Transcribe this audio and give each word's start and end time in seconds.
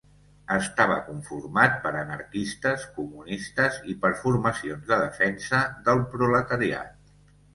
Estava 0.53 0.93
conformat 1.09 1.75
per 1.83 1.89
anarquistes, 1.99 2.85
comunistes 2.95 3.77
i 3.93 3.95
per 4.05 4.11
formacions 4.23 4.89
de 4.93 4.99
defensa 5.05 5.59
del 5.91 6.03
proletariat. 6.15 7.13